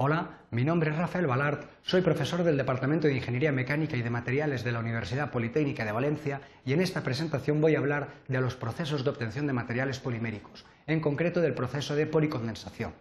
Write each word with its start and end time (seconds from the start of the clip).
Hola, 0.00 0.42
mi 0.52 0.62
nombre 0.62 0.92
es 0.92 0.96
Rafael 0.96 1.26
Balart, 1.26 1.68
soy 1.82 2.02
profesor 2.02 2.44
del 2.44 2.56
Departamento 2.56 3.08
de 3.08 3.16
Ingeniería 3.16 3.50
Mecánica 3.50 3.96
y 3.96 4.02
de 4.02 4.10
Materiales 4.10 4.62
de 4.62 4.70
la 4.70 4.78
Universidad 4.78 5.32
Politécnica 5.32 5.84
de 5.84 5.90
Valencia 5.90 6.40
y 6.64 6.72
en 6.72 6.80
esta 6.80 7.02
presentación 7.02 7.60
voy 7.60 7.74
a 7.74 7.80
hablar 7.80 8.10
de 8.28 8.40
los 8.40 8.54
procesos 8.54 9.02
de 9.02 9.10
obtención 9.10 9.48
de 9.48 9.54
materiales 9.54 9.98
poliméricos, 9.98 10.64
en 10.86 11.00
concreto 11.00 11.40
del 11.40 11.52
proceso 11.52 11.96
de 11.96 12.06
policondensación. 12.06 12.92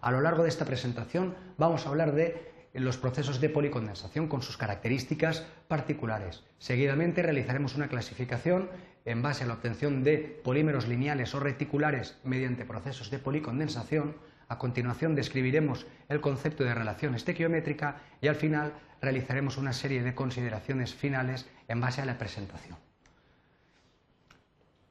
A 0.00 0.10
lo 0.10 0.22
largo 0.22 0.44
de 0.44 0.48
esta 0.48 0.64
presentación 0.64 1.34
vamos 1.58 1.84
a 1.84 1.90
hablar 1.90 2.12
de 2.12 2.50
los 2.72 2.96
procesos 2.96 3.38
de 3.42 3.50
policondensación 3.50 4.26
con 4.26 4.40
sus 4.40 4.56
características 4.56 5.46
particulares. 5.68 6.42
Seguidamente 6.56 7.22
realizaremos 7.22 7.74
una 7.74 7.88
clasificación 7.88 8.70
en 9.04 9.20
base 9.20 9.44
a 9.44 9.46
la 9.46 9.52
obtención 9.52 10.02
de 10.02 10.40
polímeros 10.42 10.88
lineales 10.88 11.34
o 11.34 11.40
reticulares 11.40 12.16
mediante 12.24 12.64
procesos 12.64 13.10
de 13.10 13.18
policondensación 13.18 14.14
a 14.48 14.58
continuación 14.58 15.14
describiremos 15.14 15.86
el 16.08 16.20
concepto 16.20 16.64
de 16.64 16.74
relación 16.74 17.14
estequiométrica 17.14 17.96
y 18.20 18.28
al 18.28 18.36
final 18.36 18.72
realizaremos 19.00 19.56
una 19.56 19.72
serie 19.72 20.02
de 20.02 20.14
consideraciones 20.14 20.94
finales 20.94 21.48
en 21.68 21.80
base 21.80 22.00
a 22.00 22.06
la 22.06 22.18
presentación. 22.18 22.78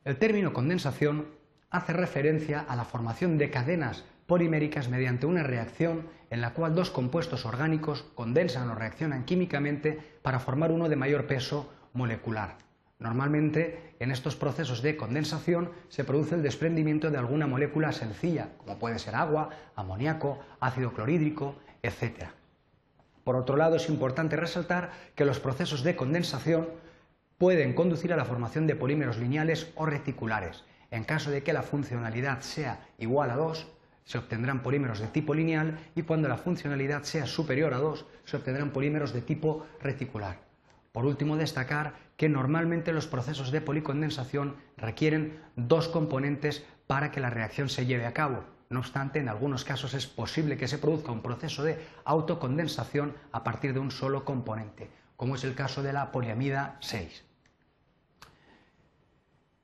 El 0.04 0.18
término 0.18 0.54
condensación 0.54 1.28
hace 1.70 1.94
referencia 1.94 2.59
a 2.59 2.76
la 2.76 2.86
formación 2.86 3.38
de 3.38 3.50
cadenas 3.50 4.04
poliméricas 4.28 4.90
mediante 4.90 5.26
una 5.26 5.44
reacción 5.44 6.08
en 6.30 6.42
la 6.42 6.53
cual 6.53 6.76
dos 6.76 6.92
compuestos 6.92 7.45
orgánicos 7.45 8.03
condensan 8.16 8.70
o 8.70 8.76
reaccionan 8.76 9.26
químicamente 9.26 10.00
para 10.22 10.40
formar 10.40 10.72
uno 10.72 10.90
de 10.90 10.95
mayor 10.95 11.28
peso 11.28 11.72
molecular. 11.94 12.58
Normalmente, 12.98 13.95
en 13.99 14.12
estos 14.12 14.35
procesos 14.35 14.81
de 14.81 14.95
condensación 14.95 15.72
se 15.90 16.05
produce 16.05 16.36
el 16.36 16.44
desprendimiento 16.44 17.12
de 17.12 17.17
alguna 17.17 17.45
molécula 17.45 17.91
sencilla, 17.91 18.49
como 18.58 18.80
puede 18.80 18.99
ser 18.99 19.16
agua, 19.16 19.49
amoníaco, 19.76 20.40
ácido 20.62 20.94
clorhídrico, 20.94 21.55
etc. 21.84 22.30
Por 23.25 23.36
otro 23.36 23.58
lado, 23.58 23.75
es 23.75 23.89
importante 23.89 24.38
resaltar 24.38 24.92
que 25.16 25.25
los 25.25 25.39
procesos 25.39 25.83
de 25.83 25.95
condensación 25.95 26.70
pueden 27.38 27.73
conducir 27.73 28.14
a 28.14 28.17
la 28.17 28.25
formación 28.25 28.66
de 28.66 28.75
polímeros 28.75 29.17
lineales 29.17 29.72
o 29.75 29.86
reticulares. 29.86 30.64
En 30.89 31.03
caso 31.03 31.31
de 31.31 31.44
que 31.44 31.52
la 31.52 31.64
funcionalidad 31.64 32.39
sea 32.42 32.88
igual 32.98 33.30
a 33.30 33.36
2, 33.36 33.67
se 34.05 34.20
obtendrán 34.20 34.61
polímeros 34.61 35.00
de 35.00 35.08
tipo 35.08 35.33
lineal 35.33 35.80
y 35.95 36.03
cuando 36.03 36.30
la 36.30 36.38
funcionalidad 36.38 37.03
sea 37.03 37.25
superior 37.25 37.73
a 37.73 37.80
2, 37.80 38.05
se 38.23 38.38
obtendrán 38.38 38.70
polímeros 38.70 39.11
de 39.11 39.22
tipo 39.22 39.66
reticular. 39.81 40.39
Por 40.92 41.05
último, 41.05 41.36
destacar 41.36 42.05
que 42.17 42.30
normalmente 42.30 42.94
los 42.94 43.08
procesos 43.08 43.52
de 43.52 43.61
policondensación 43.61 44.55
requieren 44.77 45.39
dos 45.55 45.88
componentes 45.88 46.63
para 46.88 47.11
que 47.11 47.19
la 47.19 47.30
reacción 47.30 47.69
se 47.69 47.85
lleve 47.85 48.05
a 48.05 48.13
cabo. 48.13 48.44
No 48.69 48.80
obstante, 48.80 49.19
en 49.19 49.30
algunos 49.30 49.63
casos 49.63 49.94
es 49.94 50.08
posible 50.08 50.58
que 50.58 50.67
se 50.67 50.77
produzca 50.77 51.11
un 51.11 51.21
proceso 51.21 51.63
de 51.63 51.80
autocondensación 52.03 53.16
a 53.31 53.43
partir 53.43 53.73
de 53.73 53.80
un 53.80 53.91
solo 53.91 54.25
componente, 54.25 54.89
como 55.16 55.36
es 55.36 55.43
el 55.43 55.55
caso 55.55 55.83
de 55.83 55.93
la 55.93 56.11
poliamida 56.11 56.77
6. 56.81 57.23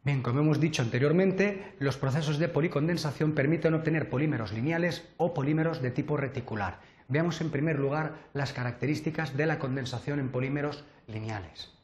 Bien, 0.04 0.24
como 0.24 0.40
hemos 0.40 0.60
dicho 0.60 0.82
anteriormente, 0.82 1.76
los 1.80 1.98
procesos 1.98 2.40
de 2.40 2.48
policondensación 2.48 3.34
permiten 3.34 3.76
obtener 3.76 4.10
polímeros 4.10 4.52
lineales 4.52 5.08
o 5.18 5.34
polímeros 5.34 5.82
de 5.82 5.92
tipo 5.92 6.18
reticular. 6.18 6.80
Veamos 7.08 7.40
en 7.42 7.52
primer 7.52 7.78
lugar 7.78 8.16
las 8.34 8.54
características 8.54 9.38
de 9.38 9.46
la 9.46 9.60
condensación 9.60 10.20
en 10.20 10.30
polímeros 10.30 10.86
lineales. 11.08 11.81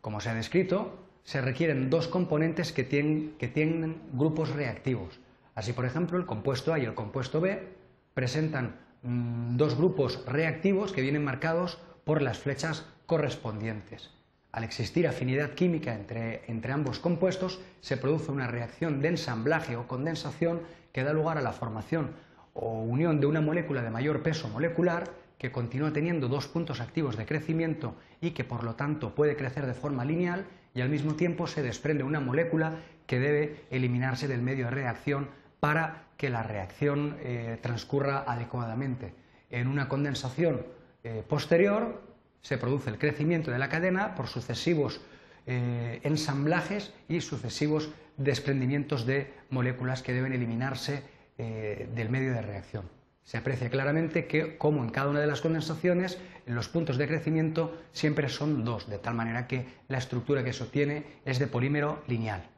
Como 0.00 0.20
se 0.20 0.30
ha 0.30 0.34
descrito, 0.34 0.98
se 1.24 1.40
requieren 1.40 1.90
dos 1.90 2.08
componentes 2.08 2.72
que 2.72 2.84
tienen, 2.84 4.02
grupos 4.12 4.50
reactivos. 4.50 5.20
Así, 5.54 5.72
por 5.72 5.84
ejemplo, 5.84 6.18
el 6.18 6.26
compuesto 6.26 6.72
A 6.72 6.78
y 6.78 6.84
el 6.84 6.94
compuesto 6.94 7.40
B 7.40 7.68
presentan 8.14 8.76
mm, 9.02 9.56
dos 9.56 9.76
grupos 9.76 10.24
reactivos 10.26 10.92
que 10.92 11.02
vienen 11.02 11.24
marcados 11.24 11.78
por 12.04 12.22
las 12.22 12.38
flechas 12.38 12.86
correspondientes. 13.06 14.10
Al 14.52 14.64
existir 14.64 15.06
afinidad 15.06 15.50
química 15.50 15.94
entre, 15.94 16.42
entre, 16.48 16.72
ambos 16.72 16.98
compuestos, 16.98 17.60
se 17.80 17.96
produce 17.96 18.32
una 18.32 18.48
reacción 18.48 19.00
de 19.00 19.08
ensamblaje 19.08 19.76
o 19.76 19.86
condensación 19.86 20.62
que 20.92 21.04
da 21.04 21.12
lugar 21.12 21.38
a 21.38 21.42
la 21.42 21.52
formación 21.52 22.10
o 22.54 22.82
unión 22.82 23.20
de 23.20 23.26
una 23.26 23.40
molécula 23.40 23.82
de 23.82 23.90
mayor 23.90 24.22
peso 24.22 24.48
molecular 24.48 25.04
que 25.40 25.50
continúa 25.50 25.90
teniendo 25.90 26.28
dos 26.28 26.46
puntos 26.48 26.80
activos 26.80 27.16
de 27.16 27.24
crecimiento 27.24 27.94
y 28.20 28.32
que 28.32 28.44
por 28.44 28.62
lo 28.62 28.74
tanto 28.74 29.14
puede 29.14 29.36
crecer 29.36 29.64
de 29.64 29.72
forma 29.72 30.04
lineal 30.04 30.44
y 30.74 30.82
al 30.82 30.90
mismo 30.90 31.14
tiempo 31.14 31.46
se 31.46 31.62
desprende 31.62 32.04
una 32.04 32.20
molécula 32.20 32.74
que 33.06 33.18
debe 33.18 33.64
eliminarse 33.70 34.28
del 34.28 34.42
medio 34.42 34.66
de 34.66 34.72
reacción 34.72 35.30
para 35.58 36.04
que 36.18 36.28
la 36.28 36.42
reacción 36.42 37.16
eh, 37.20 37.58
transcurra 37.62 38.24
adecuadamente. 38.26 39.14
En 39.48 39.66
una 39.66 39.88
condensación 39.88 40.66
eh, 41.04 41.24
posterior 41.26 42.02
se 42.42 42.58
produce 42.58 42.90
el 42.90 42.98
crecimiento 42.98 43.50
de 43.50 43.58
la 43.58 43.70
cadena 43.70 44.14
por 44.14 44.26
sucesivos 44.26 45.00
eh, 45.46 46.00
ensamblajes 46.02 46.92
y 47.08 47.22
sucesivos 47.22 47.88
desprendimientos 48.18 49.06
de 49.06 49.32
moléculas 49.48 50.02
que 50.02 50.12
deben 50.12 50.34
eliminarse 50.34 51.02
del 51.38 52.10
medio 52.10 52.34
de 52.34 52.42
reacción. 52.42 52.99
Se 53.24 53.38
aprecia 53.38 53.70
claramente 53.70 54.26
que, 54.26 54.58
como 54.58 54.82
en 54.82 54.90
cada 54.90 55.10
una 55.10 55.20
de 55.20 55.26
las 55.26 55.40
condensaciones, 55.40 56.18
los 56.46 56.68
puntos 56.68 56.96
de 56.96 57.06
crecimiento 57.06 57.76
siempre 57.92 58.28
son 58.28 58.64
dos, 58.64 58.88
de 58.88 58.98
tal 58.98 59.14
manera 59.14 59.46
que 59.46 59.66
la 59.88 59.98
estructura 59.98 60.42
que 60.42 60.50
obtiene 60.50 61.04
es 61.24 61.38
de 61.38 61.46
polímero 61.46 62.02
lineal. 62.08 62.48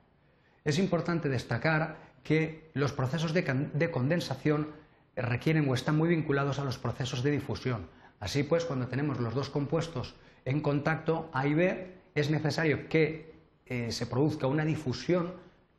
Es 0.65 0.79
importante 0.79 1.29
destacar 1.29 1.97
que 2.23 2.71
los 2.75 2.93
procesos 2.93 3.35
de, 3.35 3.43
de 3.75 3.91
condensación 3.91 4.69
requieren 5.17 5.69
o 5.69 5.75
están 5.75 5.97
muy 5.97 6.09
vinculados 6.09 6.59
a 6.59 6.65
los 6.65 6.79
procesos 6.79 7.23
de 7.23 7.33
difusión. 7.33 7.87
Así 8.21 8.45
pues, 8.45 8.65
cuando 8.65 8.87
tenemos 8.87 9.21
los 9.21 9.35
dos 9.35 9.51
compuestos 9.51 10.15
en 10.45 10.61
contacto 10.61 11.29
A 11.33 11.47
y 11.47 11.55
B, 11.55 11.95
es 12.15 12.31
necesario 12.31 12.89
que 12.89 13.33
eh, 13.67 13.91
se 13.91 14.07
produzca 14.07 14.47
una 14.47 14.65
difusión 14.65 15.33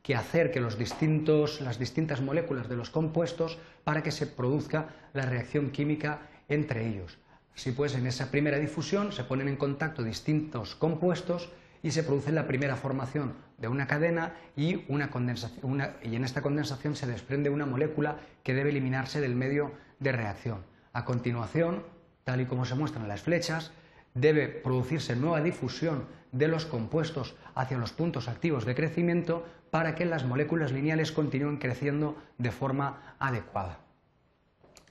que 0.04 0.14
acerque 0.14 0.60
los 0.60 0.76
distintos, 0.76 1.62
las 1.62 1.78
distintas 1.78 2.20
moléculas 2.20 2.68
de 2.68 2.76
los 2.76 2.90
compuestos 2.90 3.58
para 3.84 4.02
que 4.02 4.12
se 4.12 4.26
produzca 4.26 4.90
la 5.14 5.24
reacción 5.24 5.70
química 5.70 6.28
entre 6.46 6.86
ellos. 6.86 7.16
Así 7.56 7.72
pues, 7.72 7.94
en 7.94 8.06
esa 8.06 8.30
primera 8.30 8.58
difusión 8.58 9.12
se 9.12 9.24
ponen 9.24 9.48
en 9.48 9.56
contacto 9.56 10.02
distintos 10.02 10.74
compuestos 10.74 11.50
y 11.82 11.92
se 11.92 12.02
produce 12.02 12.32
la 12.32 12.46
primera 12.46 12.76
formación 12.76 13.32
de 13.56 13.68
una 13.68 13.86
cadena 13.86 14.34
y, 14.56 14.84
una 14.88 15.10
condensación, 15.10 15.82
y 16.02 16.14
en 16.14 16.24
esta 16.24 16.42
condensación 16.42 16.96
se 16.96 17.06
desprende 17.06 17.48
una 17.48 17.64
molécula 17.64 18.18
que 18.42 18.52
debe 18.52 18.70
eliminarse 18.70 19.22
del 19.22 19.34
medio 19.34 19.72
de 20.00 20.12
reacción. 20.12 20.66
A 20.92 21.06
continuación, 21.06 21.82
tal 22.24 22.42
y 22.42 22.44
como 22.44 22.66
se 22.66 22.74
muestran 22.74 23.08
las 23.08 23.22
flechas, 23.22 23.72
debe 24.14 24.48
producirse 24.48 25.16
nueva 25.16 25.40
difusión 25.40 26.06
de 26.32 26.48
los 26.48 26.66
compuestos 26.66 27.36
hacia 27.54 27.78
los 27.78 27.92
puntos 27.92 28.28
activos 28.28 28.64
de 28.64 28.74
crecimiento 28.74 29.44
para 29.70 29.94
que 29.94 30.04
las 30.04 30.24
moléculas 30.24 30.72
lineales 30.72 31.12
continúen 31.12 31.58
creciendo 31.58 32.16
de 32.38 32.50
forma 32.50 33.16
adecuada. 33.18 33.80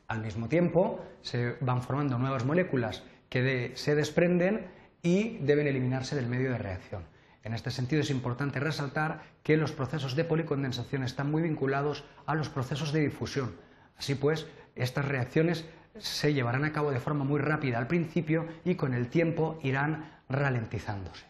Al 0.07 0.22
mismo 0.22 0.47
tiempo, 0.50 1.03
se 1.22 1.56
van 1.62 1.81
formando 1.81 2.19
nuevas 2.19 2.45
moléculas 2.45 3.03
que 3.29 3.72
se 3.75 3.95
desprenden 3.95 4.67
y 5.01 5.38
deben 5.39 5.67
eliminarse 5.67 6.16
del 6.16 6.28
medio 6.28 6.51
de 6.51 6.57
reacción. 6.57 7.03
En 7.44 7.53
este 7.53 7.72
sentido 7.72 8.01
es 8.01 8.09
importante 8.09 8.59
resaltar 8.59 9.23
que 9.44 9.57
los 9.57 9.72
procesos 9.72 10.16
de 10.16 10.23
policondensación 10.23 11.03
están 11.03 11.29
muy 11.29 11.41
vinculados 11.41 12.06
a 12.25 12.35
los 12.35 12.50
procesos 12.50 12.94
de 12.94 13.01
difusión. 13.01 13.56
Así 13.97 14.16
pues, 14.16 14.47
estas 14.75 15.06
reacciones 15.06 15.66
se 15.97 16.33
llevarán 16.33 16.65
a 16.65 16.73
cabo 16.73 16.91
de 16.91 16.99
forma 16.99 17.23
muy 17.23 17.39
rápida 17.39 17.77
al 17.77 17.87
principio 17.87 18.47
y 18.65 18.75
con 18.75 18.93
el 18.93 19.07
tiempo 19.07 19.59
irán 19.63 20.19
ralentizándose. 20.29 21.25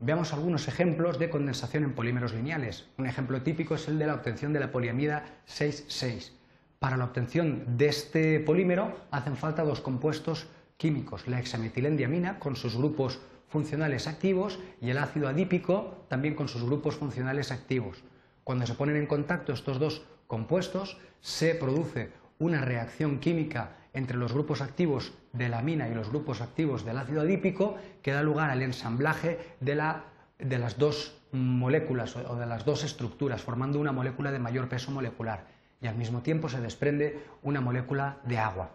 Veamos 0.00 0.32
algunos 0.32 0.68
ejemplos 0.68 1.18
de 1.18 1.28
condensación 1.28 1.82
en 1.82 1.94
polímeros 1.94 2.32
lineales. 2.32 2.86
Un 2.98 3.06
ejemplo 3.06 3.42
típico 3.42 3.74
es 3.74 3.88
el 3.88 3.98
de 3.98 4.06
la 4.06 4.14
obtención 4.14 4.52
de 4.52 4.60
la 4.60 4.70
poliamida 4.70 5.24
6,6. 5.48 6.30
Para 6.78 6.96
la 6.96 7.06
obtención 7.06 7.76
de 7.76 7.88
este 7.88 8.38
polímero 8.38 8.96
hacen 9.10 9.36
falta 9.36 9.64
dos 9.64 9.80
compuestos 9.80 10.46
químicos, 10.76 11.26
la 11.26 11.40
hexametilendiamina 11.40 12.38
con 12.38 12.54
sus 12.54 12.76
grupos 12.76 13.18
funcionales 13.48 14.06
activos 14.06 14.60
y 14.80 14.90
el 14.90 14.98
ácido 14.98 15.26
adípico 15.26 16.04
también 16.08 16.36
con 16.36 16.46
sus 16.46 16.62
grupos 16.62 16.94
funcionales 16.94 17.50
activos. 17.50 18.04
Cuando 18.44 18.66
se 18.66 18.74
ponen 18.74 18.96
en 18.96 19.06
contacto 19.06 19.52
estos 19.52 19.80
dos 19.80 20.02
compuestos 20.28 20.98
se 21.20 21.56
produce 21.56 22.12
una 22.38 22.60
reacción 22.60 23.18
química 23.18 23.70
entre 23.92 24.16
los 24.16 24.32
grupos 24.32 24.60
activos 24.60 25.12
de 25.32 25.48
la 25.48 25.58
amina 25.58 25.88
y 25.88 25.94
los 25.94 26.08
grupos 26.10 26.40
activos 26.40 26.84
del 26.84 26.98
ácido 26.98 27.22
adípico 27.22 27.76
que 28.02 28.12
da 28.12 28.22
lugar 28.22 28.50
al 28.50 28.62
ensamblaje 28.62 29.38
de, 29.60 29.74
las 29.74 30.78
dos 30.78 31.16
moléculas 31.32 32.16
o 32.16 32.36
de 32.36 32.46
las 32.46 32.64
dos 32.64 32.84
estructuras, 32.84 33.42
formando 33.42 33.80
una 33.80 33.92
molécula 33.92 34.30
de 34.30 34.38
mayor 34.38 34.68
peso 34.68 34.90
molecular 34.90 35.46
y 35.80 35.86
al 35.86 35.96
mismo 35.96 36.22
tiempo 36.22 36.48
se 36.48 36.60
desprende 36.60 37.18
una 37.42 37.60
molécula 37.60 38.18
de 38.24 38.38
agua. 38.38 38.70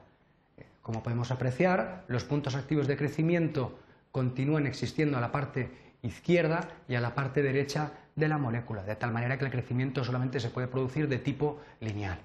Como 0.82 1.02
podemos 1.02 1.32
apreciar, 1.32 2.04
los 2.08 2.24
puntos 2.26 2.56
activos 2.56 2.88
de 2.88 2.98
crecimiento 2.98 3.78
continúan 4.12 4.68
existiendo 4.68 5.18
a 5.18 5.22
la 5.22 5.32
parte 5.32 5.72
izquierda 6.02 6.70
y 6.88 6.96
a 6.96 7.02
la 7.02 7.16
parte 7.16 7.42
derecha 7.42 7.92
de 8.16 8.28
la 8.28 8.38
molécula, 8.38 8.84
de 8.84 8.96
tal 8.96 9.12
manera 9.12 9.38
que 9.38 9.46
el 9.46 9.52
crecimiento 9.52 10.04
solamente 10.04 10.40
se 10.40 10.50
puede 10.50 10.68
producir 10.68 11.08
de 11.08 11.18
tipo 11.18 11.60
lineal. 11.80 12.20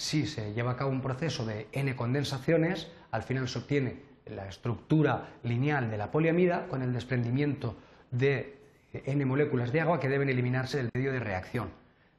Si 0.00 0.26
se 0.26 0.54
lleva 0.54 0.70
a 0.70 0.76
cabo 0.76 0.90
un 0.90 1.02
proceso 1.02 1.44
de 1.44 1.68
n 1.72 1.94
condensaciones, 1.94 2.88
al 3.10 3.22
final 3.22 3.50
se 3.50 3.58
obtiene 3.58 4.00
la 4.24 4.48
estructura 4.48 5.34
lineal 5.42 5.90
de 5.90 5.98
la 5.98 6.10
poliamida 6.10 6.68
con 6.68 6.80
el 6.80 6.94
desprendimiento 6.94 7.76
de 8.10 8.56
n 8.94 9.26
moléculas 9.26 9.72
de 9.72 9.82
agua 9.82 10.00
que 10.00 10.08
deben 10.08 10.30
eliminarse 10.30 10.78
del 10.78 10.88
medio 10.94 11.12
de 11.12 11.20
reacción. 11.20 11.68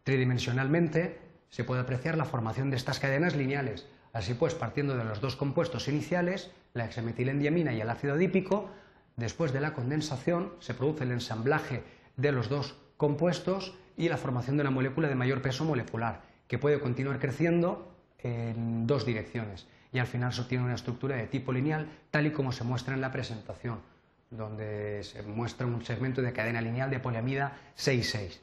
Tridimensionalmente 0.03 1.21
se 1.49 1.63
puede 1.63 1.81
apreciar 1.81 2.19
la 2.19 2.25
formación 2.25 2.69
de 2.69 2.77
estas 2.77 2.99
cadenas 2.99 3.35
lineales. 3.35 3.87
Así 4.13 4.35
pues, 4.35 4.53
partiendo 4.53 4.95
de 4.95 5.03
los 5.03 5.19
dos 5.19 5.35
compuestos 5.35 5.87
iniciales, 5.87 6.51
la 6.75 6.85
hexametilendiamina 6.85 7.73
y 7.73 7.81
el 7.81 7.89
ácido 7.89 8.13
adípico, 8.13 8.69
después 9.15 9.53
de 9.53 9.59
la 9.59 9.73
condensación 9.73 10.53
se 10.59 10.75
produce 10.75 11.03
el 11.03 11.13
ensamblaje 11.13 11.81
de 12.15 12.31
los 12.31 12.47
dos 12.47 12.75
compuestos 12.97 13.73
y 13.97 14.07
la 14.07 14.17
formación 14.17 14.57
de 14.57 14.61
una 14.61 14.69
molécula 14.69 15.07
de 15.07 15.15
mayor 15.15 15.41
peso 15.41 15.65
molecular, 15.65 16.29
que 16.51 16.57
puede 16.57 16.81
continuar 16.81 17.17
creciendo 17.17 17.95
en 18.19 18.85
dos 18.85 19.05
direcciones 19.05 19.67
y 19.93 19.99
al 19.99 20.05
final 20.05 20.33
se 20.33 20.41
obtiene 20.41 20.65
una 20.65 20.75
estructura 20.75 21.15
de 21.15 21.25
tipo 21.27 21.53
lineal 21.53 21.87
tal 22.11 22.27
y 22.27 22.31
como 22.31 22.51
se 22.51 22.65
muestra 22.65 22.93
en 22.93 22.99
la 22.99 23.09
presentación, 23.09 23.79
donde 24.29 25.01
se 25.05 25.23
muestra 25.23 25.65
un 25.65 25.81
segmento 25.85 26.21
de 26.21 26.33
cadena 26.33 26.59
lineal 26.59 26.89
de 26.89 26.99
poliamida 26.99 27.57
6,6. 27.77 28.39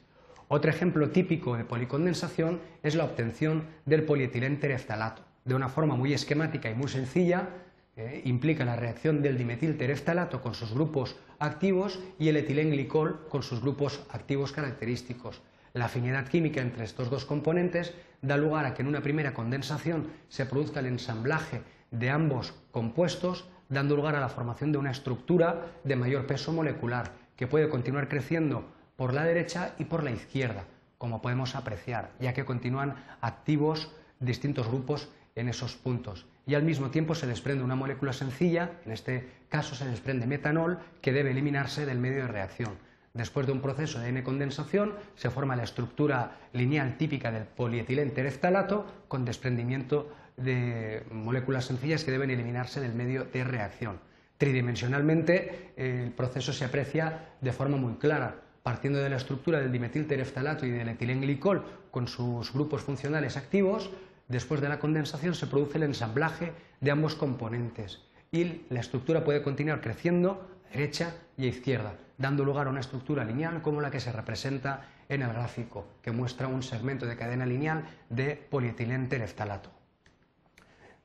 Otro 0.47 0.71
ejemplo 0.71 1.11
típico 1.11 1.55
de 1.55 1.65
policondensación 1.65 2.59
es 2.81 2.95
la 2.95 3.03
obtención 3.03 3.67
del 3.85 4.01
polietilentereftalato. 4.05 5.21
De 5.45 5.53
una 5.53 5.69
forma 5.69 5.95
muy 5.95 6.11
esquemática 6.11 6.67
y 6.71 6.73
muy 6.73 6.87
sencilla, 6.87 7.49
eh, 7.95 8.23
implica 8.25 8.65
la 8.65 8.75
reacción 8.75 9.21
del 9.21 9.37
dimetiltereftalato 9.37 10.41
con 10.41 10.55
sus 10.55 10.73
grupos 10.73 11.15
activos 11.37 11.99
y 12.17 12.29
el 12.29 12.37
etilenglicol 12.37 13.27
con 13.29 13.43
sus 13.43 13.61
grupos 13.61 14.01
activos 14.09 14.51
característicos. 14.51 15.43
La 15.73 15.85
afinidad 15.85 16.27
química 16.27 16.61
entre 16.61 16.83
estos 16.83 17.09
dos 17.09 17.25
componentes 17.25 17.93
da 18.21 18.37
lugar 18.37 18.65
a 18.65 18.73
que 18.73 18.81
en 18.81 18.87
una 18.87 19.01
primera 19.01 19.33
condensación 19.33 20.07
se 20.27 20.45
produzca 20.45 20.79
el 20.79 20.87
ensamblaje 20.87 21.61
de 21.91 22.09
ambos 22.09 22.53
compuestos, 22.71 23.47
dando 23.69 23.95
lugar 23.95 24.15
a 24.15 24.19
la 24.19 24.29
formación 24.29 24.71
de 24.71 24.77
una 24.77 24.91
estructura 24.91 25.67
de 25.83 25.95
mayor 25.95 26.25
peso 26.25 26.51
molecular, 26.51 27.11
que 27.35 27.47
puede 27.47 27.69
continuar 27.69 28.09
creciendo 28.09 28.65
por 28.95 29.13
la 29.13 29.23
derecha 29.23 29.73
y 29.77 29.85
por 29.85 30.03
la 30.03 30.11
izquierda, 30.11 30.65
como 30.97 31.21
podemos 31.21 31.55
apreciar, 31.55 32.11
ya 32.19 32.33
que 32.33 32.45
continúan 32.45 32.95
activos 33.21 33.91
distintos 34.19 34.67
grupos 34.67 35.09
en 35.35 35.47
esos 35.47 35.75
puntos. 35.75 36.25
Y 36.45 36.55
al 36.55 36.63
mismo 36.63 36.89
tiempo 36.89 37.15
se 37.15 37.27
desprende 37.27 37.63
una 37.63 37.75
molécula 37.75 38.11
sencilla, 38.11 38.71
en 38.85 38.91
este 38.91 39.29
caso 39.49 39.75
se 39.75 39.87
desprende 39.87 40.27
metanol, 40.27 40.79
que 41.01 41.13
debe 41.13 41.31
eliminarse 41.31 41.85
del 41.85 41.99
medio 41.99 42.23
de 42.23 42.27
reacción. 42.27 42.88
Después 43.19 43.45
de 43.45 43.51
un 43.51 43.59
proceso 43.59 43.99
de 43.99 44.07
N-condensación, 44.07 44.93
se 45.17 45.29
forma 45.29 45.57
la 45.57 45.63
estructura 45.63 46.37
lineal 46.53 46.95
típica 46.95 47.33
del 47.33 47.43
polietilentereftalato 47.43 48.85
con 49.09 49.25
desprendimiento 49.25 50.09
de 50.37 51.03
moléculas 51.11 51.65
sencillas 51.65 52.05
que 52.05 52.11
deben 52.11 52.31
eliminarse 52.31 52.79
del 52.79 52.93
medio 52.93 53.25
de 53.25 53.43
reacción. 53.43 53.99
Tridimensionalmente, 54.37 55.73
el 55.75 56.11
proceso 56.11 56.53
se 56.53 56.63
aprecia 56.63 57.35
de 57.41 57.51
forma 57.51 57.75
muy 57.75 57.95
clara, 57.95 58.39
partiendo 58.63 58.99
de 58.99 59.09
la 59.09 59.17
estructura 59.17 59.59
del 59.59 59.73
dimetiltereftalato 59.73 60.65
y 60.65 60.69
del 60.69 60.87
etilenglicol 60.87 61.65
con 61.91 62.07
sus 62.07 62.53
grupos 62.53 62.83
funcionales 62.83 63.35
activos, 63.35 63.91
después 64.29 64.61
de 64.61 64.69
la 64.69 64.79
condensación 64.79 65.35
se 65.35 65.47
produce 65.47 65.77
el 65.77 65.83
ensamblaje 65.83 66.53
de 66.79 66.91
ambos 66.91 67.15
componentes 67.15 67.99
y 68.31 68.61
la 68.69 68.79
estructura 68.79 69.25
puede 69.25 69.41
continuar 69.41 69.81
creciendo 69.81 70.47
derecha 70.71 71.15
y 71.39 71.47
izquierda, 71.47 71.93
dando 72.17 72.43
lugar 72.43 72.67
a 72.67 72.69
una 72.69 72.81
estructura 72.81 73.23
lineal 73.23 73.61
como 73.61 73.79
la 73.79 73.89
que 73.89 74.01
se 74.01 74.11
representa 74.11 74.85
en 75.07 75.21
el 75.21 75.31
gráfico, 75.31 75.87
que 76.01 76.11
muestra 76.11 76.49
un 76.49 76.61
segmento 76.61 77.05
de 77.05 77.15
cadena 77.15 77.45
lineal 77.45 77.85
de 78.09 78.35
polietilentereftalato. 78.35 79.71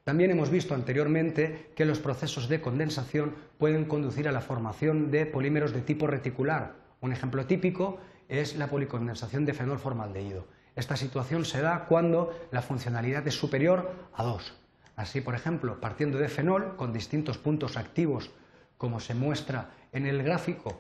También 0.02 0.32
hemos 0.32 0.50
visto 0.50 0.74
anteriormente 0.74 1.70
que 1.76 1.84
los 1.84 2.00
procesos 2.00 2.48
de 2.48 2.60
condensación 2.60 3.36
pueden 3.58 3.84
conducir 3.84 4.28
a 4.28 4.32
la 4.32 4.40
formación 4.40 5.12
de 5.12 5.24
polímeros 5.24 5.72
de 5.72 5.82
tipo 5.82 6.08
reticular. 6.08 6.74
Un 7.00 7.12
ejemplo 7.12 7.46
típico 7.46 8.00
es 8.28 8.56
la 8.56 8.66
policondensación 8.66 9.46
de 9.46 9.54
fenolformaldehído. 9.54 10.48
Esta 10.74 10.96
situación 10.96 11.44
se 11.44 11.62
da 11.62 11.84
cuando 11.84 12.36
la 12.50 12.60
funcionalidad 12.60 13.26
es 13.28 13.34
superior 13.34 14.10
a 14.12 14.24
2. 14.24 14.52
Así, 14.96 15.20
por 15.20 15.36
ejemplo, 15.36 15.80
partiendo 15.80 16.18
de 16.18 16.28
fenol 16.28 16.74
con 16.76 16.92
distintos 16.92 17.38
puntos 17.38 17.76
activos, 17.76 18.32
como 18.84 19.00
se 19.00 19.14
muestra 19.14 19.70
en 19.92 20.04
el 20.04 20.22
gráfico, 20.22 20.78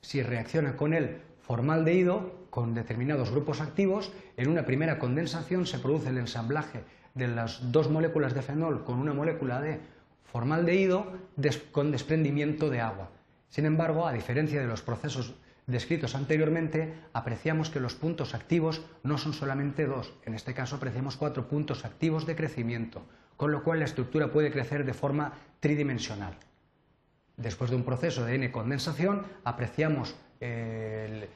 si 0.00 0.22
reacciona 0.22 0.76
con 0.76 0.94
el 0.94 1.20
formaldehído 1.42 2.46
con 2.48 2.72
determinados 2.72 3.30
grupos 3.30 3.60
activos, 3.60 4.10
en 4.38 4.48
una 4.48 4.64
primera 4.64 4.98
condensación 4.98 5.66
se 5.66 5.78
produce 5.78 6.08
el 6.08 6.16
ensamblaje 6.16 6.84
de 7.12 7.28
las 7.28 7.70
dos 7.70 7.90
moléculas 7.90 8.32
de 8.32 8.40
fenol 8.40 8.82
con 8.84 8.98
una 8.98 9.12
molécula 9.12 9.60
de 9.60 9.78
formaldehído 10.24 11.12
con 11.70 11.92
desprendimiento 11.92 12.70
de 12.70 12.80
agua. 12.80 13.10
Sin 13.50 13.66
embargo, 13.66 14.06
a 14.06 14.14
diferencia 14.14 14.62
de 14.62 14.66
los 14.66 14.80
procesos 14.80 15.34
descritos 15.66 16.14
anteriormente, 16.14 16.94
apreciamos 17.12 17.68
que 17.68 17.80
los 17.80 17.94
puntos 17.94 18.34
activos 18.34 18.80
no 19.02 19.18
son 19.18 19.34
solamente 19.34 19.84
dos, 19.84 20.14
en 20.24 20.32
este 20.32 20.54
caso 20.54 20.76
apreciamos 20.76 21.18
cuatro 21.18 21.46
puntos 21.46 21.84
activos 21.84 22.24
de 22.24 22.36
crecimiento, 22.36 23.02
con 23.36 23.52
lo 23.52 23.62
cual 23.62 23.80
la 23.80 23.84
estructura 23.84 24.32
puede 24.32 24.50
crecer 24.50 24.86
de 24.86 24.94
forma 24.94 25.34
tridimensional. 25.60 26.38
Después 27.36 27.70
de 27.70 27.76
un 27.76 27.84
proceso 27.84 28.24
de 28.24 28.34
N-condensación, 28.36 29.24
apreciamos 29.44 30.14
el, 30.40 31.28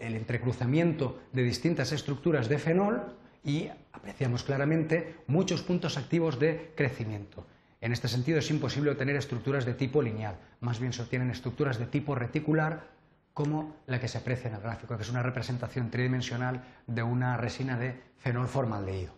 entrecruzamiento 0.00 1.20
de 1.32 1.42
distintas 1.42 1.92
estructuras 1.92 2.48
de 2.48 2.58
fenol 2.58 3.16
y 3.42 3.68
apreciamos 3.92 4.42
claramente 4.42 5.16
muchos 5.26 5.62
puntos 5.62 5.96
activos 5.96 6.38
de 6.38 6.72
crecimiento. 6.76 7.46
En 7.80 7.92
este 7.92 8.08
sentido 8.08 8.38
es 8.38 8.50
imposible 8.50 8.90
obtener 8.90 9.16
estructuras 9.16 9.64
de 9.64 9.74
tipo 9.74 10.02
lineal, 10.02 10.36
más 10.60 10.80
bien 10.80 10.92
se 10.92 11.02
obtienen 11.02 11.30
estructuras 11.30 11.78
de 11.78 11.86
tipo 11.86 12.14
reticular 12.14 12.88
como 13.32 13.76
la 13.86 14.00
que 14.00 14.08
se 14.08 14.18
aprecia 14.18 14.48
en 14.48 14.56
el 14.56 14.62
gráfico, 14.62 14.96
que 14.96 15.02
es 15.02 15.10
una 15.10 15.22
representación 15.22 15.90
tridimensional 15.90 16.64
de 16.86 17.02
una 17.02 17.36
resina 17.36 17.78
de 17.78 18.00
fenol 18.16 18.48
formaldehído. 18.48 19.12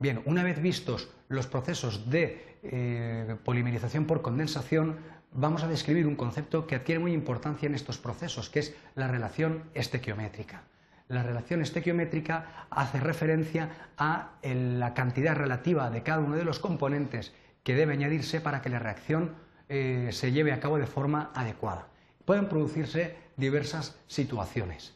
Bien, 0.00 0.20
una 0.24 0.42
vez 0.42 0.60
vistos 0.60 1.08
los 1.28 1.46
procesos 1.46 2.10
de 2.10 2.51
eh, 2.62 3.36
polimerización 3.44 4.06
por 4.06 4.22
condensación, 4.22 4.98
vamos 5.32 5.62
a 5.62 5.68
describir 5.68 6.06
un 6.06 6.16
concepto 6.16 6.66
que 6.66 6.76
adquiere 6.76 7.00
muy 7.00 7.12
importancia 7.12 7.66
en 7.66 7.74
estos 7.74 7.98
procesos, 7.98 8.50
que 8.50 8.60
es 8.60 8.74
la 8.94 9.08
relación 9.08 9.64
estequiométrica. 9.74 10.62
La 11.08 11.22
relación 11.22 11.60
estequiométrica 11.60 12.66
hace 12.70 13.00
referencia 13.00 13.90
a 13.98 14.30
la 14.42 14.94
cantidad 14.94 15.36
relativa 15.36 15.90
de 15.90 16.02
cada 16.02 16.20
uno 16.20 16.36
de 16.36 16.44
los 16.44 16.58
componentes 16.58 17.32
que 17.62 17.74
debe 17.74 17.92
añadirse 17.92 18.40
para 18.40 18.62
que 18.62 18.70
la 18.70 18.78
reacción 18.78 19.34
eh, 19.68 20.08
se 20.12 20.32
lleve 20.32 20.52
a 20.52 20.60
cabo 20.60 20.78
de 20.78 20.86
forma 20.86 21.30
adecuada. 21.34 21.88
Pueden 22.24 22.48
producirse 22.48 23.16
diversas 23.36 23.96
situaciones. 24.06 24.94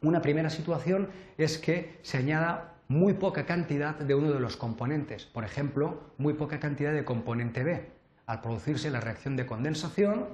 Una 0.00 0.22
primera 0.22 0.50
situación 0.50 1.08
es 1.36 1.58
que 1.58 1.98
se 2.02 2.18
añada 2.18 2.77
muy 2.88 3.12
poca 3.14 3.44
cantidad 3.44 3.94
de 3.94 4.14
uno 4.14 4.32
de 4.32 4.40
los 4.40 4.56
componentes, 4.56 5.26
por 5.26 5.44
ejemplo, 5.44 6.00
muy 6.16 6.32
poca 6.32 6.58
cantidad 6.58 6.92
de 6.92 7.04
componente 7.04 7.62
B. 7.62 7.90
Al 8.26 8.40
producirse 8.40 8.90
la 8.90 9.00
reacción 9.00 9.36
de 9.36 9.46
condensación, 9.46 10.26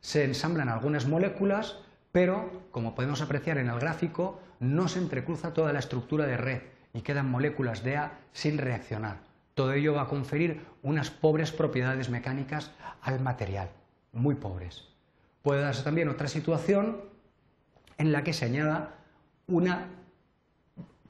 se 0.00 0.24
ensamblan 0.24 0.68
algunas 0.68 1.06
moléculas, 1.06 1.78
pero, 2.12 2.62
como 2.70 2.94
podemos 2.94 3.22
apreciar 3.22 3.56
en 3.56 3.70
el 3.70 3.80
gráfico, 3.80 4.38
no 4.60 4.86
se 4.86 4.98
entrecruza 4.98 5.54
toda 5.54 5.72
la 5.72 5.78
estructura 5.78 6.26
de 6.26 6.36
red 6.36 6.62
y 6.92 7.00
quedan 7.00 7.30
moléculas 7.30 7.82
de 7.82 7.96
A 7.96 8.18
sin 8.32 8.58
reaccionar. 8.58 9.18
Todo 9.54 9.72
ello 9.72 9.94
va 9.94 10.02
a 10.02 10.08
conferir 10.08 10.60
unas 10.82 11.10
pobres 11.10 11.52
propiedades 11.52 12.10
mecánicas 12.10 12.70
al 13.00 13.20
material, 13.20 13.70
muy 14.12 14.34
pobres. 14.34 14.84
Puede 15.42 15.62
darse 15.62 15.82
también 15.82 16.08
otra 16.08 16.28
situación 16.28 17.00
en 17.96 18.12
la 18.12 18.24
que 18.24 18.32
se 18.32 18.44
añada 18.44 18.94
una 19.46 19.86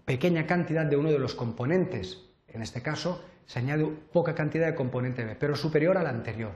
pequeña 0.04 0.46
cantidad 0.46 0.84
de 0.87 0.96
uno 0.96 1.11
de 1.11 1.18
los 1.18 1.34
componentes. 1.34 2.18
En 2.49 2.62
este 2.62 2.82
caso, 2.82 3.25
se 3.46 3.58
añade 3.58 3.87
poca 4.12 4.34
cantidad 4.34 4.66
de 4.66 4.75
componente 4.75 5.25
B, 5.25 5.37
pero 5.37 5.56
superior 5.56 5.96
a 5.99 6.02
la 6.02 6.11
anterior. 6.11 6.52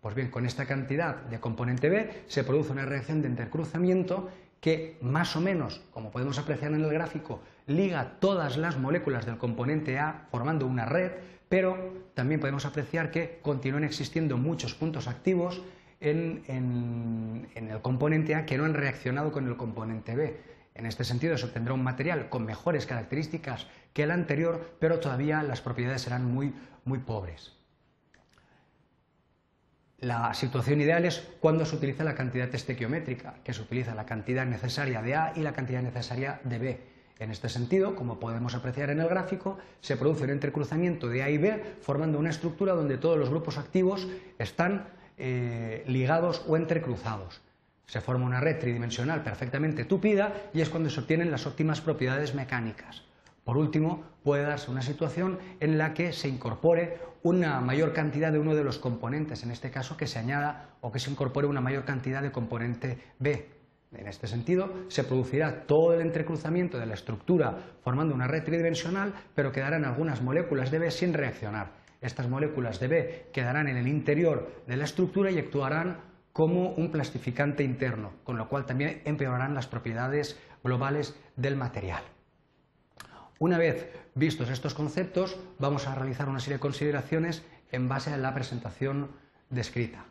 Pues 0.00 0.14
bien, 0.14 0.30
con 0.30 0.46
esta 0.46 0.66
cantidad 0.66 1.16
de 1.16 1.40
componente 1.40 1.88
B 1.88 2.24
se 2.26 2.44
produce 2.44 2.72
una 2.72 2.86
reacción 2.86 3.20
de 3.20 3.28
intercruzamiento 3.28 4.30
que 4.60 4.98
más 5.00 5.36
o 5.36 5.40
menos, 5.40 5.82
como 5.90 6.10
podemos 6.10 6.38
apreciar 6.38 6.72
en 6.72 6.84
el 6.84 6.92
gráfico, 6.92 7.40
liga 7.66 8.16
todas 8.20 8.56
las 8.56 8.78
moléculas 8.78 9.26
del 9.26 9.38
componente 9.38 9.98
A 9.98 10.26
formando 10.30 10.66
una 10.66 10.84
red, 10.84 11.12
pero 11.48 11.76
también 12.14 12.40
podemos 12.40 12.66
apreciar 12.66 13.10
que 13.10 13.38
continúan 13.42 13.84
existiendo 13.84 14.36
muchos 14.36 14.74
puntos 14.74 15.08
activos 15.08 15.62
en, 16.00 16.42
en 16.46 17.70
el 17.70 17.80
componente 17.80 18.34
A 18.34 18.46
que 18.46 18.56
no 18.56 18.64
han 18.64 18.74
reaccionado 18.74 19.32
con 19.32 19.46
el 19.46 19.56
componente 19.56 20.14
B. 20.14 20.36
En 20.74 20.86
este 20.86 21.04
sentido 21.04 21.36
se 21.36 21.46
obtendrá 21.46 21.74
un 21.74 21.82
material 21.82 22.28
con 22.28 22.44
mejores 22.44 22.86
características 22.86 23.66
que 23.92 24.04
el 24.04 24.10
anterior, 24.10 24.76
pero 24.78 25.00
todavía 25.00 25.42
las 25.42 25.60
propiedades 25.60 26.02
serán 26.02 26.24
muy, 26.24 26.54
muy 26.84 26.98
pobres. 26.98 27.52
La 29.98 30.32
situación 30.32 30.80
ideal 30.80 31.04
es 31.04 31.28
cuando 31.40 31.66
se 31.66 31.76
utiliza 31.76 32.04
la 32.04 32.14
cantidad 32.14 32.54
estequiométrica, 32.54 33.34
que 33.44 33.52
se 33.52 33.60
utiliza 33.60 33.94
la 33.94 34.06
cantidad 34.06 34.46
necesaria 34.46 35.02
de 35.02 35.14
A 35.14 35.32
y 35.36 35.40
la 35.40 35.52
cantidad 35.52 35.82
necesaria 35.82 36.40
de 36.44 36.58
B. 36.58 36.80
En 37.18 37.30
este 37.30 37.50
sentido, 37.50 37.94
como 37.94 38.18
podemos 38.18 38.54
apreciar 38.54 38.88
en 38.88 39.00
el 39.00 39.08
gráfico, 39.08 39.58
se 39.82 39.98
produce 39.98 40.24
un 40.24 40.30
entrecruzamiento 40.30 41.06
de 41.08 41.22
A 41.22 41.28
y 41.28 41.36
B 41.36 41.62
formando 41.82 42.18
una 42.18 42.30
estructura 42.30 42.72
donde 42.72 42.96
todos 42.96 43.18
los 43.18 43.28
grupos 43.28 43.58
activos 43.58 44.08
están 44.38 44.88
eh, 45.18 45.84
ligados 45.86 46.42
o 46.48 46.56
entrecruzados. 46.56 47.42
Se 47.90 48.00
forma 48.00 48.24
una 48.24 48.38
red 48.38 48.60
tridimensional 48.60 49.24
perfectamente 49.24 49.84
tupida 49.84 50.32
y 50.54 50.60
es 50.60 50.68
cuando 50.70 50.90
se 50.90 51.00
obtienen 51.00 51.32
las 51.32 51.48
óptimas 51.48 51.80
propiedades 51.80 52.36
mecánicas. 52.36 53.02
Por 53.42 53.56
último, 53.56 54.04
puede 54.22 54.44
darse 54.44 54.70
una 54.70 54.80
situación 54.80 55.40
en 55.58 55.76
la 55.76 55.92
que 55.92 56.12
se 56.12 56.28
incorpore 56.28 56.98
una 57.24 57.60
mayor 57.60 57.92
cantidad 57.92 58.30
de 58.30 58.38
uno 58.38 58.54
de 58.54 58.62
los 58.62 58.78
componentes, 58.78 59.42
en 59.42 59.50
este 59.50 59.72
caso 59.72 59.96
que 59.96 60.06
se 60.06 60.20
añada 60.20 60.68
o 60.82 60.92
que 60.92 61.00
se 61.00 61.10
incorpore 61.10 61.48
una 61.48 61.60
mayor 61.60 61.84
cantidad 61.84 62.22
de 62.22 62.30
componente 62.30 62.96
B. 63.18 63.48
En 63.92 64.06
este 64.06 64.28
sentido, 64.28 64.72
se 64.86 65.02
producirá 65.02 65.66
todo 65.66 65.92
el 65.92 66.00
entrecruzamiento 66.00 66.78
de 66.78 66.86
la 66.86 66.94
estructura 66.94 67.58
formando 67.82 68.14
una 68.14 68.28
red 68.28 68.44
tridimensional, 68.44 69.14
pero 69.34 69.50
quedarán 69.50 69.84
algunas 69.84 70.22
moléculas 70.22 70.70
de 70.70 70.78
B 70.78 70.92
sin 70.92 71.12
reaccionar. 71.12 71.72
Estas 72.00 72.28
moléculas 72.28 72.78
de 72.78 72.86
B 72.86 73.26
quedarán 73.32 73.66
en 73.66 73.76
el 73.76 73.88
interior 73.88 74.62
de 74.68 74.76
la 74.76 74.84
estructura 74.84 75.32
y 75.32 75.40
actuarán 75.40 76.08
como 76.40 76.70
un 76.70 76.90
plastificante 76.90 77.64
interno, 77.64 78.12
con 78.24 78.38
lo 78.38 78.48
cual 78.48 78.64
también 78.64 79.02
empeorarán 79.04 79.54
las 79.54 79.66
propiedades 79.66 80.40
globales 80.64 81.14
del 81.36 81.54
material. 81.54 82.02
Una 83.38 83.58
vez 83.58 83.90
vistos 84.14 84.48
estos 84.48 84.72
conceptos, 84.72 85.38
vamos 85.58 85.86
a 85.86 85.94
realizar 85.94 86.30
una 86.30 86.40
serie 86.40 86.54
de 86.54 86.60
consideraciones 86.60 87.42
en 87.72 87.90
base 87.90 88.10
a 88.10 88.16
la 88.16 88.32
presentación 88.32 89.10
descrita. 89.50 90.06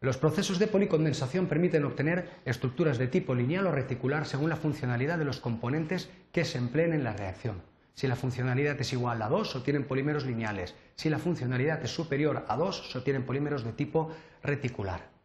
Los 0.00 0.18
procesos 0.18 0.60
de 0.60 0.68
policondensación 0.68 1.46
permiten 1.48 1.84
obtener 1.84 2.30
estructuras 2.44 2.96
de 2.96 3.08
tipo 3.08 3.34
lineal 3.34 3.66
o 3.66 3.72
reticular 3.72 4.24
según 4.24 4.50
la 4.50 4.54
funcionalidad 4.54 5.18
de 5.18 5.24
los 5.24 5.40
componentes 5.40 6.08
que 6.30 6.44
se 6.44 6.58
empleen 6.58 6.92
en 6.92 7.02
la 7.02 7.14
reacción. 7.14 7.60
Si 7.92 8.06
la 8.06 8.14
funcionalidad 8.14 8.80
es 8.80 8.92
igual 8.92 9.20
a 9.20 9.28
2, 9.28 9.50
se 9.50 9.58
obtienen 9.58 9.82
polímeros 9.82 10.26
lineales. 10.26 10.76
Si 10.94 11.10
la 11.10 11.18
funcionalidad 11.18 11.82
es 11.82 11.90
superior 11.90 12.44
a 12.46 12.56
2, 12.56 12.92
se 12.92 12.98
obtienen 12.98 13.26
polímeros 13.26 13.64
de 13.64 13.72
tipo 13.72 14.12
reticular. 14.44 15.15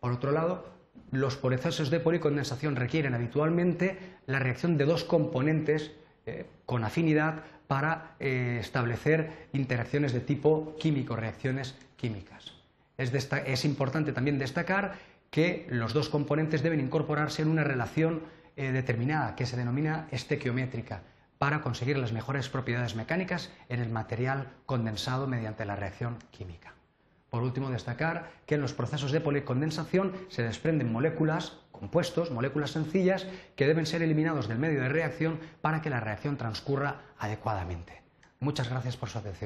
Por 0.00 0.12
otro 0.12 0.32
lado, 0.32 0.66
los 1.10 1.36
procesos 1.36 1.90
de 1.90 2.00
policondensación 2.00 2.76
requieren 2.76 3.14
habitualmente 3.14 3.98
la 4.26 4.38
reacción 4.38 4.76
de 4.76 4.84
dos 4.84 5.04
componentes 5.04 5.92
eh, 6.26 6.46
con 6.64 6.84
afinidad 6.84 7.44
para 7.66 8.16
eh, 8.20 8.58
establecer 8.60 9.48
interacciones 9.52 10.12
de 10.12 10.20
tipo 10.20 10.76
químico, 10.78 11.16
reacciones 11.16 11.74
químicas. 11.96 12.52
Es, 12.98 13.64
importante 13.64 14.12
también 14.12 14.38
destacar 14.38 14.94
que 15.30 15.66
los 15.68 15.92
dos 15.92 16.08
componentes 16.08 16.62
deben 16.62 16.80
incorporarse 16.80 17.42
en 17.42 17.48
una 17.48 17.64
relación 17.64 18.22
eh, 18.56 18.72
determinada 18.72 19.36
que 19.36 19.44
se 19.44 19.56
denomina 19.56 20.08
estequiométrica 20.10 21.02
para 21.38 21.60
conseguir 21.60 21.98
las 21.98 22.12
mejores 22.12 22.48
propiedades 22.48 22.96
mecánicas 22.96 23.50
en 23.68 23.80
el 23.80 23.90
material 23.90 24.48
condensado 24.64 25.26
mediante 25.26 25.66
la 25.66 25.76
reacción 25.76 26.16
química. 26.30 26.75
Por 27.36 27.44
último, 27.44 27.68
destacar 27.68 28.30
que 28.46 28.54
en 28.54 28.62
los 28.62 28.72
procesos 28.72 29.12
de 29.12 29.20
policondensación 29.20 30.14
se 30.30 30.42
desprenden 30.42 30.90
moléculas, 30.90 31.58
compuestos, 31.70 32.30
moléculas 32.30 32.70
sencillas, 32.70 33.26
que 33.56 33.66
deben 33.66 33.84
ser 33.84 34.00
eliminados 34.00 34.48
del 34.48 34.58
medio 34.58 34.80
de 34.80 34.88
reacción 34.88 35.38
para 35.60 35.82
que 35.82 35.90
la 35.90 36.00
reacción 36.00 36.38
transcurra 36.38 37.02
adecuadamente. 37.18 38.00
Muchas 38.40 38.70
gracias 38.70 38.96
por 38.96 39.10
su 39.10 39.18
atención. 39.18 39.44